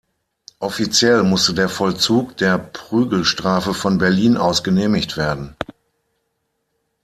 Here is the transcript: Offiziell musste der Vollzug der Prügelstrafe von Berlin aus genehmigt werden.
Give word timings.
Offiziell 0.57 1.21
musste 1.21 1.53
der 1.53 1.69
Vollzug 1.69 2.35
der 2.37 2.57
Prügelstrafe 2.57 3.75
von 3.75 3.99
Berlin 3.99 4.35
aus 4.35 4.63
genehmigt 4.63 5.15
werden. 5.15 5.55